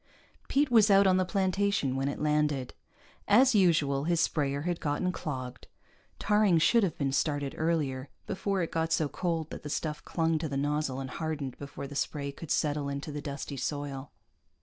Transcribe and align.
Pete 0.47 0.71
was 0.71 0.89
out 0.89 1.05
on 1.05 1.17
the 1.17 1.25
plantation 1.25 1.95
when 1.95 2.07
it 2.07 2.19
landed. 2.19 2.73
As 3.27 3.53
usual, 3.53 4.05
his 4.05 4.19
sprayer 4.19 4.63
had 4.63 4.79
gotten 4.79 5.11
clogged; 5.11 5.67
tarring 6.17 6.57
should 6.57 6.81
have 6.81 6.97
been 6.97 7.11
started 7.11 7.53
earlier, 7.55 8.09
before 8.25 8.63
it 8.63 8.71
got 8.71 8.91
so 8.91 9.07
cold 9.07 9.51
that 9.51 9.61
the 9.61 9.69
stuff 9.69 10.03
clung 10.03 10.39
to 10.39 10.49
the 10.49 10.57
nozzle 10.57 10.99
and 10.99 11.11
hardened 11.11 11.55
before 11.59 11.85
the 11.85 11.93
spray 11.93 12.31
could 12.31 12.49
settle 12.49 12.89
into 12.89 13.11
the 13.11 13.21
dusty 13.21 13.57
soil. 13.57 14.11